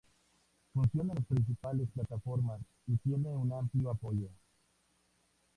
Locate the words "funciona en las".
0.73-1.25